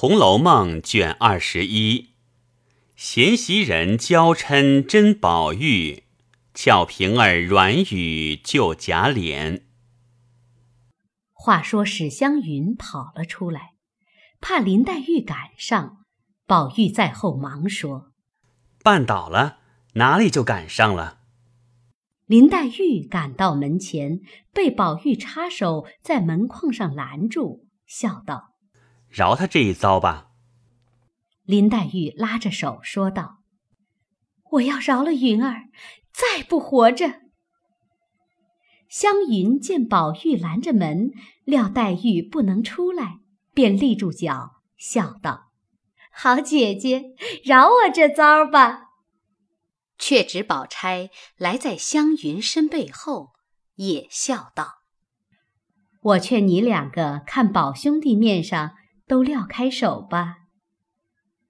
[0.00, 2.10] 红楼梦》卷二十一，
[2.94, 6.04] 贤袭人娇嗔真宝玉，
[6.54, 9.62] 俏平儿软语救贾琏。
[11.32, 13.72] 话说史湘云跑了出来，
[14.40, 16.04] 怕林黛玉赶上，
[16.46, 18.12] 宝玉在后忙说
[18.84, 19.58] ：“绊倒了，
[19.94, 21.22] 哪里就赶上了？”
[22.26, 24.20] 林黛玉赶到门前，
[24.52, 28.47] 被宝玉插手在门框上拦住，笑道。
[29.18, 30.28] 饶他这一遭吧。
[31.42, 33.38] 林黛玉拉着手说道
[34.52, 35.64] ：“我要饶了云儿，
[36.12, 37.22] 再不活着。”
[38.88, 41.10] 湘云见宝玉拦着门，
[41.42, 43.18] 料黛玉不能出来，
[43.52, 45.50] 便立住脚，笑道
[46.14, 48.84] ：“好姐姐，饶我这遭吧。”
[49.98, 53.32] 却指宝钗来在湘云身背后，
[53.74, 54.74] 也笑道
[56.00, 58.76] ：“我劝你两个看宝兄弟面上。”
[59.08, 60.44] 都撂开手吧。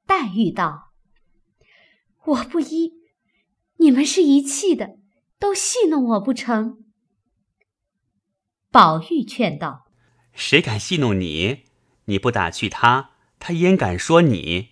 [0.06, 0.92] 黛玉道
[2.24, 2.92] ：“我不依，
[3.76, 4.98] 你们是一气的，
[5.38, 6.84] 都戏弄我不成？”
[8.70, 9.90] 宝玉劝道
[10.32, 11.64] ：“谁敢戏弄你？
[12.04, 14.68] 你不打趣他，他焉敢说你？”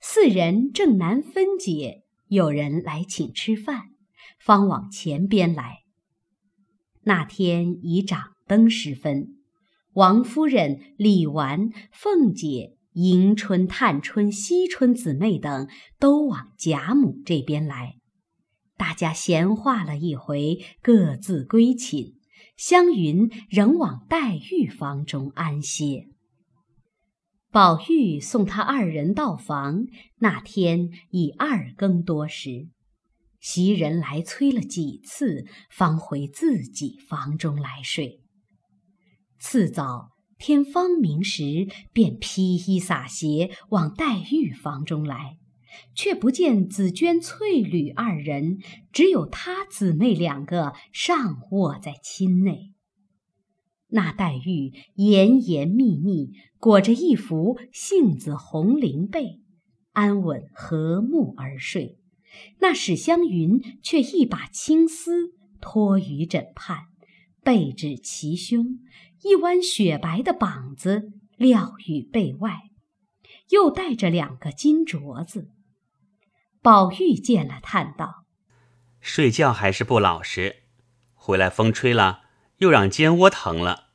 [0.00, 3.90] 四人正难分解，有人来请吃饭，
[4.38, 5.82] 方往前边来。
[7.02, 9.39] 那天已掌灯时分。
[9.94, 17.96] 王夫人、李纨、凤姐、迎春、探春、惜春姊妹等都往贾母这边来，
[18.76, 22.14] 大家闲话了一回，各自归寝。
[22.56, 26.06] 湘云仍往黛玉房中安歇。
[27.50, 29.86] 宝玉送他二人到房，
[30.18, 32.68] 那天已二更多时，
[33.40, 38.20] 袭人来催了几次，方回自己房中来睡。
[39.40, 45.38] 次早天方明时，便披衣洒鞋往黛玉房中来，
[45.94, 48.58] 却不见紫鹃、翠缕二人，
[48.92, 52.74] 只有她姊妹两个尚卧在亲内。
[53.88, 59.40] 那黛玉严严密密裹着一幅杏子红绫被，
[59.92, 61.96] 安稳和睦而睡；
[62.60, 66.84] 那史湘云却一把青丝托于枕畔，
[67.42, 68.78] 背指其胸。
[69.22, 72.70] 一弯雪白的膀子撂于背外，
[73.50, 75.50] 又带着两个金镯子。
[76.62, 78.24] 宝玉见了，叹道
[79.00, 80.64] ：“睡觉还是不老实，
[81.14, 82.22] 回来风吹了，
[82.58, 83.90] 又让肩窝疼了。”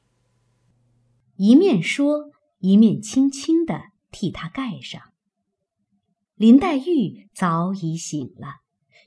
[1.38, 5.02] 一面说，一面轻轻的替他盖上。
[6.36, 8.62] 林黛玉早已醒了，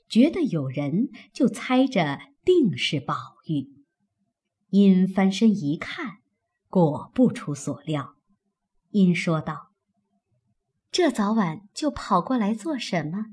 [0.07, 3.15] 觉得有人，就猜着定是宝
[3.45, 3.78] 玉。
[4.69, 6.19] 因翻身一看，
[6.67, 8.15] 果不出所料。
[8.91, 9.71] 因说道
[10.91, 13.25] ：“这早晚就跑过来做什么？”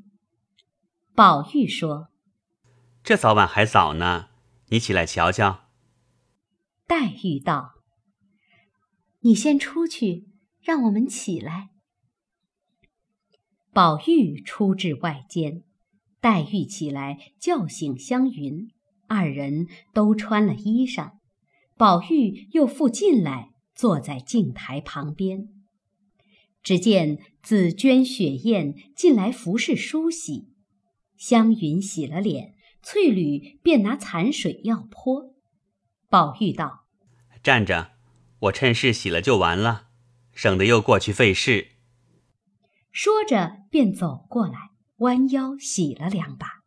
[1.14, 2.08] 宝玉说
[3.02, 4.28] ：“这早晚还早呢，
[4.68, 5.70] 你起来瞧瞧。”
[6.86, 7.74] 黛玉道
[9.20, 10.28] ：“你先出去，
[10.60, 11.70] 让我们起来。”
[13.72, 15.64] 宝玉出至外间，
[16.20, 18.70] 黛玉起来叫醒湘云，
[19.06, 21.15] 二人都穿了衣裳。
[21.76, 25.48] 宝玉又复进来，坐在镜台旁边。
[26.62, 30.48] 只见紫鹃、雪雁进来服侍梳洗，
[31.16, 35.34] 湘云洗了脸，翠缕便拿残水要泼。
[36.08, 36.86] 宝玉道
[37.42, 37.92] ：“站着，
[38.40, 39.88] 我趁势洗了就完了，
[40.32, 41.72] 省得又过去费事。”
[42.90, 46.62] 说着便走过来，弯腰洗了两把。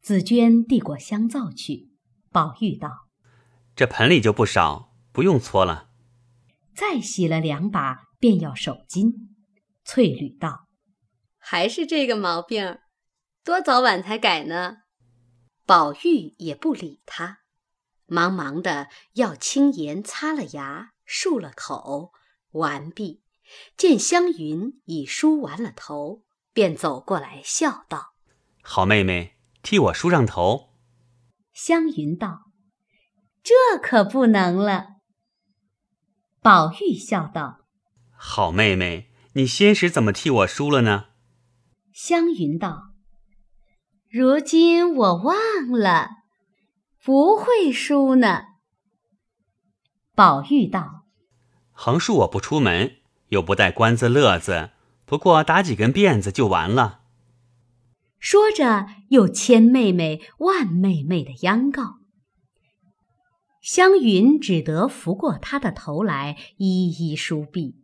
[0.00, 1.92] 紫鹃递过香皂去，
[2.32, 3.11] 宝玉道。
[3.74, 5.88] 这盆里就不少，不用搓了。
[6.74, 9.12] 再洗了两把，便要手巾。
[9.84, 10.68] 翠缕道
[11.38, 12.78] ：“还是这个毛病，
[13.42, 14.78] 多早晚才改呢？”
[15.66, 17.38] 宝玉也不理他，
[18.06, 22.12] 忙忙的要青盐擦了牙，漱了口，
[22.52, 23.22] 完毕。
[23.76, 26.22] 见湘云已梳完了头，
[26.52, 28.14] 便走过来笑道
[28.62, 30.74] ：“好妹妹，替我梳上头。”
[31.52, 32.51] 湘云道。
[33.42, 34.86] 这可不能了。
[36.40, 37.58] 宝玉笑道
[38.16, 41.06] ：“好妹妹，你先时怎么替我输了呢？”
[41.92, 42.92] 湘云道
[44.08, 45.36] ：“如今我忘
[45.70, 46.08] 了，
[47.02, 48.42] 不会输呢。”
[50.14, 51.06] 宝玉道
[51.72, 52.96] ：“横竖我不出门，
[53.28, 54.70] 又不带官子乐子，
[55.04, 57.00] 不过打几根辫子就完了。”
[58.20, 62.01] 说着，又千妹妹、万妹妹的央告。
[63.62, 67.76] 湘云只得扶过他的头来，一一梳毕。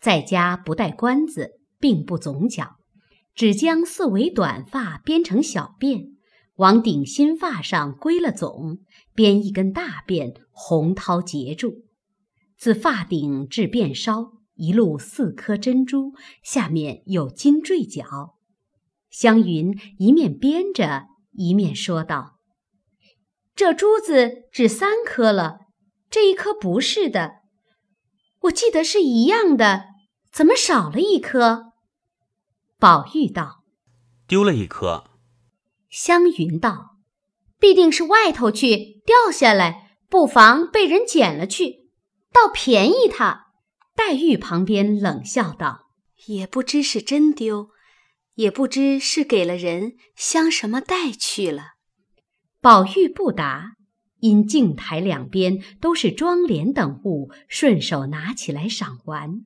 [0.00, 2.78] 在家不戴冠子，并不总角，
[3.32, 6.16] 只将四围短发编成小辫，
[6.56, 8.80] 往顶心发上归了总，
[9.14, 11.84] 编一根大辫，红绦结住，
[12.58, 16.12] 自发顶至辫梢，一路四颗珍珠，
[16.42, 18.34] 下面有金坠角。
[19.10, 22.33] 湘云一面编着，一面说道
[23.54, 25.58] ：“这珠子只三颗了，
[26.10, 27.36] 这一颗不是的。
[28.42, 29.84] 我记得是一样的，
[30.32, 31.72] 怎么少了一颗？”
[32.78, 33.64] 宝玉道
[34.26, 35.04] ：“丢了一颗。”
[35.88, 36.96] 湘云道
[37.60, 41.90] ：“必定是外头去掉下来，不妨被人捡了去，
[42.32, 43.52] 倒便宜他。”
[43.94, 45.86] 黛玉旁边冷笑道
[46.26, 47.70] ：“也不知是真丢。”
[48.34, 51.73] 也不知是给了人镶什么带去了。
[52.64, 53.74] 宝玉不答，
[54.20, 59.44] 因镜台两边都是妆奁等物，顺手拿起来赏玩，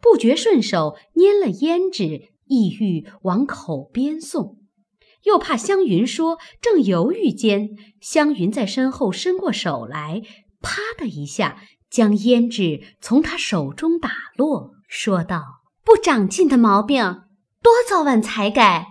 [0.00, 4.56] 不觉顺手拈了胭脂，意欲往口边送，
[5.24, 10.22] 又怕湘云说，正犹豫间，湘云在身后伸过手来，
[10.62, 15.42] 啪的一下将胭脂从他手中打落，说道
[15.84, 17.20] ：“不长进的毛病。”
[17.60, 18.86] 多早晚才改？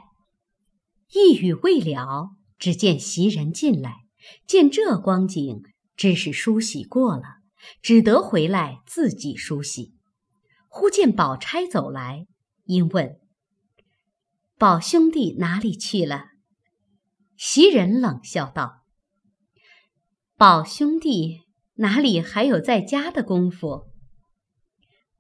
[1.13, 4.05] 一语未了，只见袭人进来，
[4.47, 5.61] 见这光景，
[5.95, 7.23] 知是梳洗过了，
[7.81, 9.93] 只得回来自己梳洗。
[10.67, 12.27] 忽见宝钗走来，
[12.65, 13.19] 因问
[14.57, 16.31] ：“宝兄弟哪里去了？”
[17.37, 18.83] 袭人冷笑道
[20.37, 21.41] ：“宝兄弟
[21.75, 23.91] 哪里还有在家的功夫？”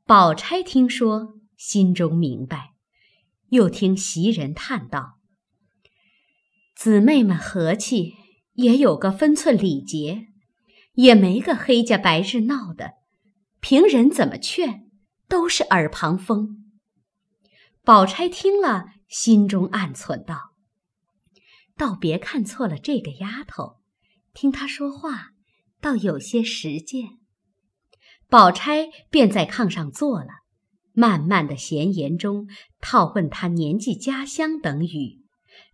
[0.05, 2.73] 宝钗听说，心中明白。
[3.49, 5.14] 又听袭人叹道
[6.75, 8.13] ：“姊妹们和气，
[8.53, 10.27] 也有个分寸礼节，
[10.93, 12.91] 也没个黑家白日闹的。
[13.61, 14.89] 平人怎么劝，
[15.27, 16.71] 都是耳旁风。”
[17.83, 20.53] 宝钗听了，心中暗忖道
[21.77, 23.77] ：“倒别看错了这个丫头，
[24.33, 25.29] 听她说话，
[25.79, 27.17] 倒有些实践。”
[28.27, 30.29] 宝钗便在炕上坐了。
[30.97, 32.47] 慢慢的闲言中，
[32.79, 35.24] 套问他年纪、家乡等语，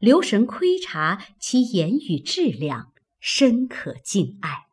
[0.02, 4.66] 留神窥察其言语质量，深可敬爱。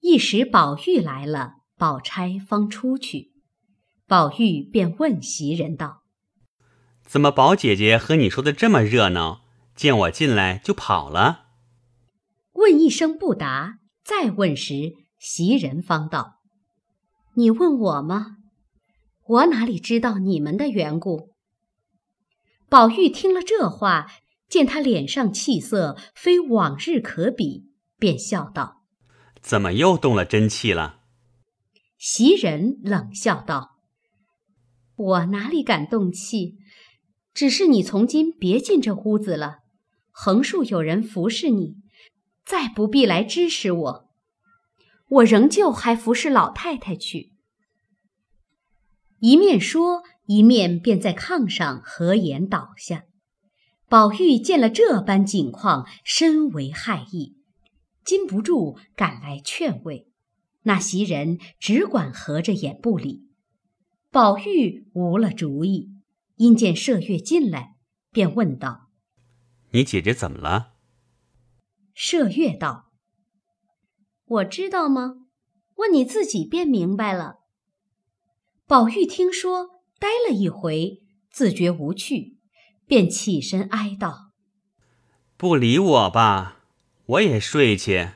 [0.00, 3.32] 一时宝玉来了，宝钗方出去，
[4.06, 6.04] 宝玉便问袭人道
[7.04, 9.40] ：“怎么宝姐姐和你说的这么热闹？
[9.74, 11.46] 见我进来就跑了？”
[12.54, 16.36] 问一声不答，再问时，袭人方道
[17.34, 18.36] ：“你问我吗？”
[19.26, 21.34] 我哪里知道你们的缘故？
[22.76, 24.06] 宝玉听了这话，
[24.50, 28.82] 见他脸上气色非往日可比，便笑道
[29.40, 31.00] ：“怎么又动了真气了？”
[31.96, 33.78] 袭人冷笑道
[34.94, 36.58] ：“我哪里敢动气？
[37.32, 39.60] 只是你从今别进这屋子了，
[40.10, 41.76] 横竖有人服侍你，
[42.44, 44.10] 再不必来支持我。
[45.08, 47.32] 我仍旧还服侍老太太去。”
[49.20, 53.04] 一面说，一面便在炕上合眼倒下。
[53.88, 57.36] 宝玉见了这般景况，深为害意，
[58.04, 60.10] 禁不住赶来劝慰。
[60.62, 63.28] 那袭人只管合着眼不理。
[64.10, 65.90] 宝玉无了主意，
[66.34, 67.76] 因见麝月进来，
[68.10, 68.88] 便问道
[69.70, 70.72] ：“你姐姐怎么了？”
[71.94, 72.90] 麝月道
[74.26, 75.26] ：“我知道吗？
[75.76, 77.36] 问你自己便明白了。”
[78.66, 82.36] 宝玉听说，呆了一回，自觉无趣，
[82.86, 84.32] 便起身哀道
[85.36, 86.62] ：“不理我吧，
[87.06, 88.10] 我也睡去。”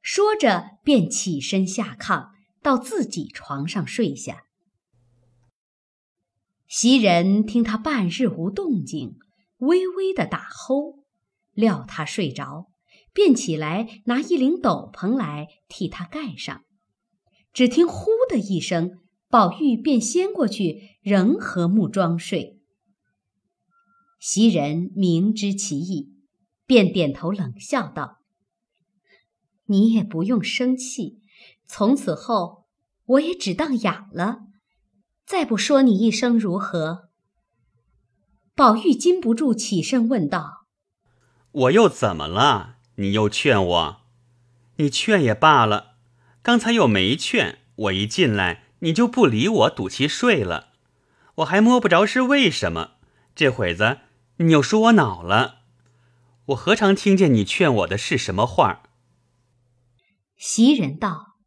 [0.00, 2.30] 说着，便起身下炕，
[2.62, 4.44] 到自己床上睡下。
[6.68, 9.18] 袭人听他半日无动静，
[9.58, 11.02] 微微的打齁，
[11.52, 12.70] 料他睡着，
[13.12, 16.64] 便起来拿一领斗篷来替他盖上。
[17.52, 19.00] 只听“呼”的一声。
[19.34, 22.60] 宝玉便掀过去，仍和睦装睡。
[24.20, 26.14] 袭人明知其意，
[26.66, 28.18] 便点头冷笑道
[29.66, 31.18] ：“你也不用生气，
[31.66, 32.66] 从此后
[33.06, 34.42] 我也只当哑了，
[35.26, 37.08] 再不说你一声如何？”
[38.54, 40.68] 宝玉禁不住起身问道
[41.50, 42.76] ：“我又怎么了？
[42.98, 43.96] 你又劝我？
[44.76, 45.96] 你劝也罢了，
[46.40, 50.74] 刚才又没劝，我一进来。”你就不理我，赌气睡了，
[51.36, 52.92] 我还摸不着是为什么。
[53.34, 54.00] 这会子
[54.36, 55.62] 你又说我恼了，
[56.48, 58.82] 我何尝听见你劝我的是什么话？
[60.36, 61.38] 袭人道：“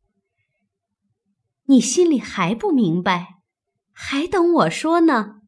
[1.70, 3.36] 你心里还不明白，
[3.94, 5.42] 还等我说呢。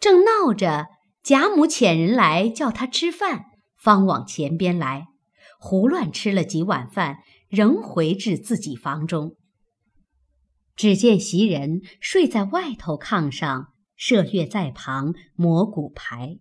[0.00, 0.86] 正闹着，
[1.22, 3.44] 贾母遣人来叫他吃饭，
[3.76, 5.08] 方往前边来，
[5.58, 7.18] 胡乱吃了几碗饭，
[7.48, 9.36] 仍回至自己房中。
[10.76, 16.38] 只见袭人睡在外头炕上，麝月在旁磨骨牌。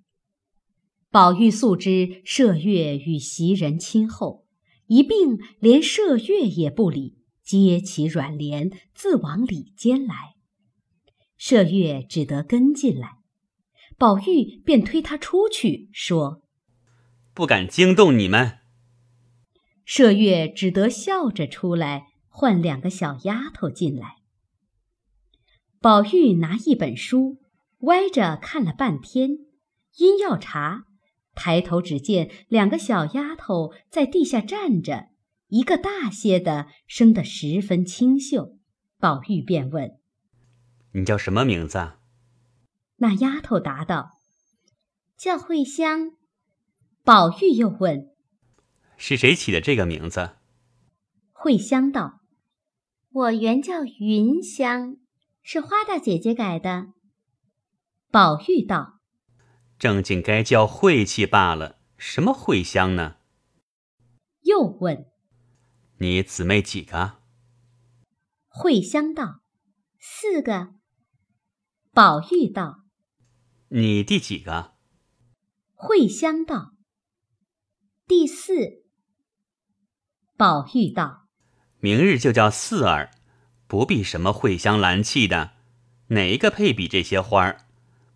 [1.11, 4.45] 宝玉素知麝月与袭人亲厚，
[4.87, 7.19] 一并连麝月也不理。
[7.43, 10.35] 揭起软帘，自往里间来。
[11.37, 13.17] 麝月只得跟进来，
[13.97, 16.41] 宝玉便推他出去，说
[17.35, 18.59] ：“不敢惊动你们。”
[19.85, 24.22] 麝月只得笑着出来，唤两个小丫头进来。
[25.83, 27.41] 宝玉拿一本书，
[27.79, 29.31] 歪着看了半天，
[29.97, 30.85] 因要查，
[31.35, 35.09] 抬头只见两个小丫头在地下站着。
[35.49, 38.57] 一个大些的，生得十分清秀。
[38.97, 39.99] 宝玉便问
[40.95, 41.91] ：“你叫什么名字？”
[42.95, 44.11] 那丫头答道
[45.19, 46.13] ：“叫慧香。”
[47.03, 48.07] 宝玉又问
[48.95, 50.37] ：“是谁起的这个名字？”
[51.33, 52.21] 慧香道
[53.11, 54.95] ：“我原叫云香，
[55.43, 56.87] 是花大姐姐改的。”
[58.09, 58.99] 宝玉道
[59.77, 63.17] ：“正经该叫晦气罢了，什么晦香呢？”
[64.41, 65.05] 又问。
[65.97, 67.19] 你姊妹几个？
[68.47, 69.41] 慧香道
[69.99, 70.73] ：“四个。”
[71.93, 72.83] 宝玉道
[73.69, 74.73] ：“你第几个？”
[75.73, 76.73] 慧香道
[78.07, 78.83] ：“第四。”
[80.37, 81.27] 宝玉道
[81.79, 83.11] ：“明日就叫四儿，
[83.73, 85.53] 不必什么慧香兰气的，
[86.09, 87.65] 哪一个配比这些花儿？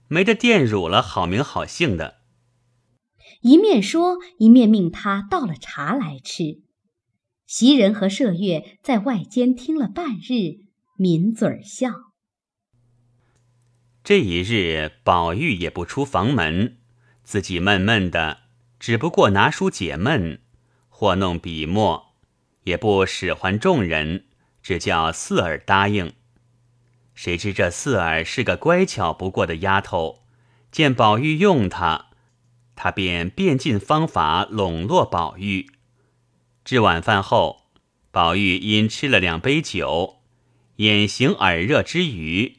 [0.07, 2.17] 没得玷辱了好名好姓的。”
[3.41, 6.61] 一面说，一面命他倒了茶来吃。
[7.47, 10.61] 袭人和麝月在外间听了半日，
[10.99, 11.89] 抿嘴儿笑。
[14.03, 16.77] 这一日，宝玉也不出房门，
[17.23, 18.41] 自己闷闷的，
[18.79, 20.39] 只不过拿书解闷，
[20.87, 22.13] 或弄笔墨，
[22.65, 24.26] 也不使唤众人，
[24.67, 26.11] 只叫四儿答应。
[27.15, 30.25] 谁知这四儿是个乖巧不过的丫头，
[30.73, 32.07] 见宝玉用她，
[32.75, 35.67] 她便变尽方法笼络宝玉。
[36.65, 37.69] 至晚饭后，
[38.11, 40.17] 宝玉因吃了两杯酒，
[40.75, 42.57] 眼行耳热之余，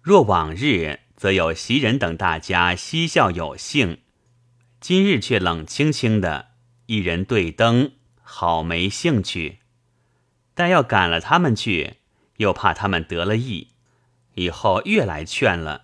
[0.00, 3.98] 若往日则有袭人等大家嬉笑有兴，
[4.80, 6.50] 今日却冷清清的，
[6.86, 9.58] 一人对灯，好没兴趣。
[10.56, 11.98] 但要赶了他们去，
[12.38, 13.72] 又怕他们得了意，
[14.36, 15.82] 以后越来劝了。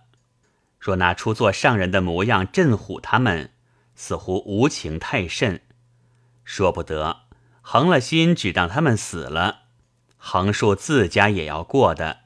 [0.80, 3.52] 若拿出做上人的模样镇唬他们，
[3.94, 5.60] 似乎无情太甚，
[6.42, 7.24] 说不得。
[7.60, 9.64] 横了心，只当他们死了，
[10.16, 12.20] 横竖自家也要过的，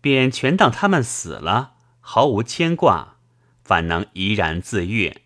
[0.00, 3.16] 便全当他们死了，毫无牵挂，
[3.64, 5.22] 反能怡然自悦。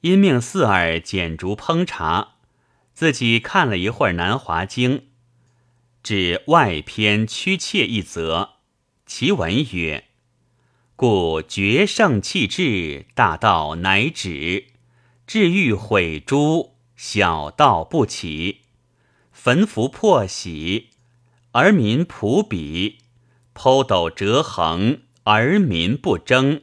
[0.00, 2.36] 因命四儿捡竹烹茶，
[2.94, 4.98] 自己看了一会儿《南华经》，
[6.06, 8.50] 至外篇屈切一则，
[9.06, 10.04] 其文曰
[10.94, 14.66] ：“故绝圣弃智，大道乃止；
[15.26, 18.60] 至欲毁诸。”小道不起，
[19.32, 20.90] 焚符破玺，
[21.50, 22.98] 而民普比；
[23.52, 26.62] 剖斗折衡，而民不争。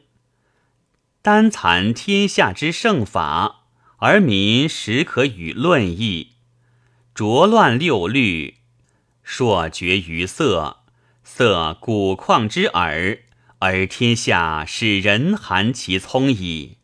[1.22, 3.66] 单残天下之圣法，
[3.98, 6.30] 而民实可与论议。
[7.14, 8.60] 浊乱六律，
[9.24, 10.84] 朔绝于色，
[11.24, 13.20] 色古旷之耳，
[13.60, 16.78] 而天下使人含其聪矣。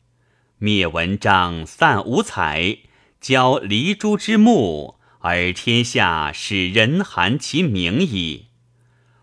[0.57, 2.79] 灭文章，散五彩。
[3.21, 8.45] 交离珠之木，而天下使人含其名矣；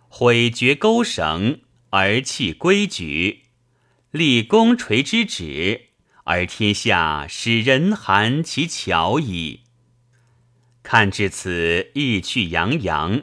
[0.09, 3.45] 毁绝钩绳，而弃规矩；
[4.11, 5.87] 立功垂之旨，
[6.25, 9.63] 而天下使人含其巧矣。
[10.89, 13.23] 看至此，意趣洋洋，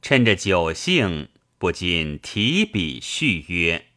[0.00, 1.28] 趁着酒兴，
[1.58, 3.88] 不禁提笔续曰：“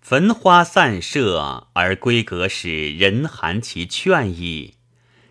[0.00, 4.74] 焚花散射，而闺阁使人含其劝矣。”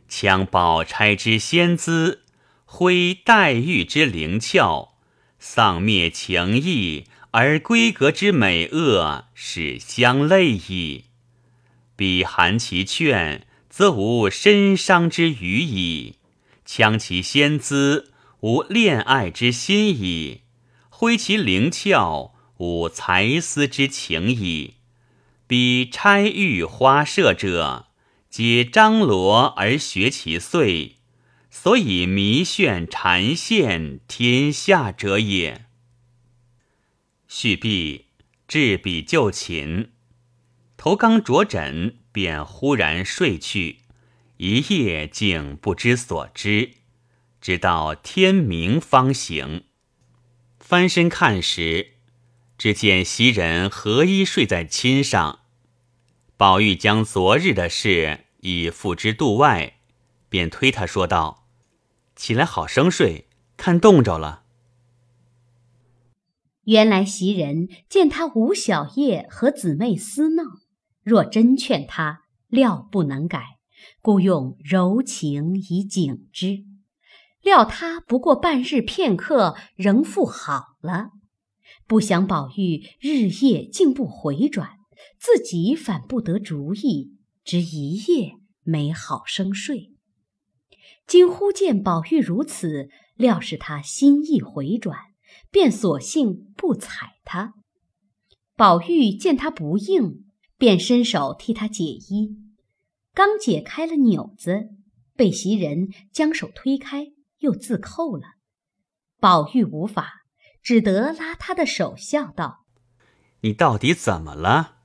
[0.09, 2.23] 强宝钗之仙姿，
[2.65, 4.95] 挥黛玉之灵俏，
[5.39, 11.05] 丧灭情意，而闺阁之美恶，使相类矣。
[11.95, 16.17] 彼含其劝，则无身伤之余矣；
[16.65, 20.41] 抢其仙姿，无恋爱之心矣；
[20.89, 24.75] 挥其灵窍，无才思之情矣。
[25.47, 27.87] 彼钗玉花射者。
[28.29, 30.95] 皆张罗而学其岁，
[31.51, 35.67] 所以迷眩缠线天下者也。
[37.27, 38.05] 续毕，
[38.47, 39.91] 置笔就寝，
[40.77, 43.81] 头刚着枕，便忽然睡去，
[44.45, 46.71] 一夜竟不知所知，
[47.39, 49.63] 直到天明方醒。
[50.59, 51.93] 翻身看时，
[52.57, 55.39] 只见袭人合衣睡在衾上。
[56.35, 59.77] 宝玉将昨日的事已付之度外，
[60.27, 61.47] 便推他说道
[62.13, 64.43] ：“起来好生睡，看冻着了。”
[66.67, 70.59] 原来袭人见他无小夜和姊妹厮闹，
[71.01, 73.52] 若真劝他，料不能改，
[74.01, 76.63] 故用柔情以警之。
[77.41, 81.09] 料他不过半日片刻，仍复好了。
[81.85, 84.77] 不想宝玉日夜竟不回转，
[85.19, 89.91] 自己反不得主意，只一夜没好生睡。
[91.05, 94.97] 今忽见宝玉如此，料是他心意回转，
[95.51, 97.53] 便索性不睬他。
[98.55, 100.23] 宝玉见他不应，
[100.57, 102.37] 便伸手替他解衣，
[103.13, 104.69] 刚解开了纽子，
[105.15, 107.07] 被袭人将手推开。
[107.39, 108.23] 又自扣了，
[109.19, 110.23] 宝玉无法，
[110.61, 112.63] 只得拉他的手，笑道
[113.43, 114.77] ：“你到底怎么了？”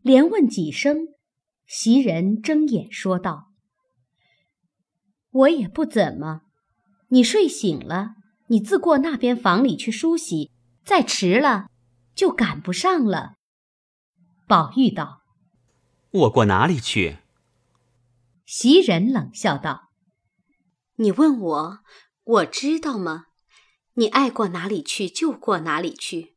[0.00, 1.08] 连问几声，
[1.66, 3.48] 袭人睁眼说道
[5.32, 6.42] ：“我也不怎么。
[7.08, 8.10] 你睡醒了，
[8.46, 10.52] 你自过那边房里去梳洗，
[10.84, 11.66] 再迟了
[12.14, 13.34] 就赶不上了。”
[14.46, 15.22] 宝玉道
[16.12, 17.16] ：“我过哪里去？”
[18.46, 19.90] 袭人冷笑道。
[20.96, 21.78] 你问我，
[22.22, 23.26] 我知道吗？
[23.94, 26.36] 你爱过哪里去就过哪里去。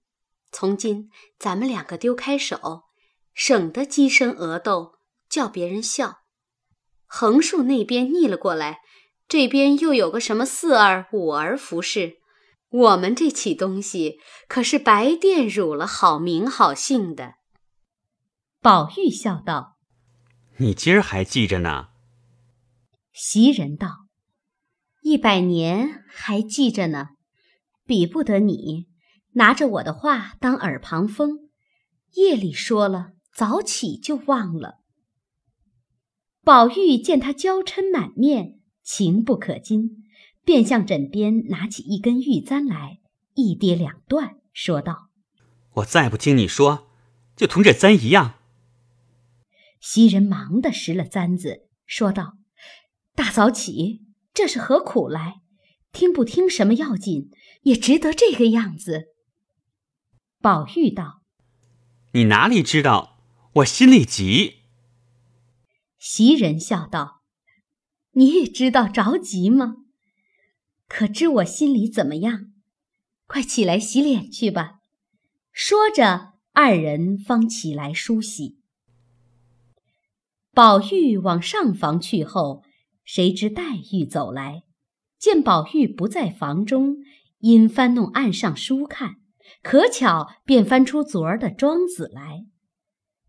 [0.51, 2.83] 从今咱们两个丢开手，
[3.33, 4.99] 省得鸡生鹅斗，
[5.29, 6.19] 叫别人笑。
[7.05, 8.79] 横竖那边逆了过来，
[9.27, 12.17] 这边又有个什么四儿五儿服侍，
[12.69, 17.35] 我们这起东西可是白玷辱了好名好姓的。
[18.61, 19.77] 宝玉笑道
[20.57, 21.89] ：“你今儿还记着呢。”
[23.19, 24.05] 袭人道。
[25.01, 27.07] 一百年还记着呢，
[27.83, 28.85] 比不得你
[29.31, 31.49] 拿着我的话当耳旁风，
[32.13, 34.75] 夜里说了，早起就忘了。
[36.43, 40.03] 宝玉见他娇嗔满面，情不可禁，
[40.45, 42.99] 便向枕边拿起一根玉簪来，
[43.33, 45.09] 一跌两断，说道
[45.77, 46.87] ：“我再不听你说，
[47.35, 48.35] 就同这簪一样。”
[49.81, 52.36] 袭人忙的拾了簪子，说道
[53.17, 54.05] ：“大早起。”
[54.37, 55.41] 这是何苦来？
[55.91, 57.31] 听不听什么要紧，
[57.63, 59.15] 也值得这个样子。
[60.39, 61.23] 宝玉道
[62.13, 63.17] ：“你哪里知道？
[63.53, 64.57] 我心里急。”
[65.97, 67.23] 袭人笑道
[68.13, 69.77] ：“你也知道着急吗？
[70.87, 72.53] 可知我心里怎么样？
[73.25, 74.75] 快起来洗脸去吧。”
[75.51, 78.59] 说着，二人方起来梳洗。
[80.53, 82.63] 宝玉往上房去后。
[83.07, 84.63] 谁知黛玉走来，
[85.17, 86.97] 见宝玉不在房中，
[87.39, 89.15] 因翻弄案上书看，
[89.63, 92.45] 可巧便翻出昨儿的《庄子》来，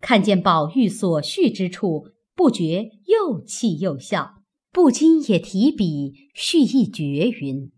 [0.01, 7.71] 看见宝玉所叙之处，不觉又气又笑，不禁也提笔续一绝云：“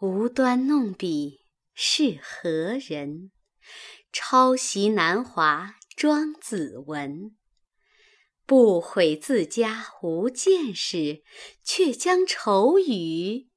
[0.00, 1.40] 无端弄笔
[1.74, 3.32] 是何人？
[4.12, 7.34] 抄袭南华《庄子》文。”
[8.46, 11.24] 不悔自家无见识，
[11.64, 13.48] 却将愁语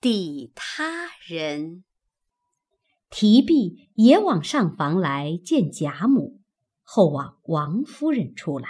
[0.00, 1.82] 抵他人。
[3.10, 6.40] 提笔也往上房来见贾母，
[6.82, 8.68] 后往王夫人出来。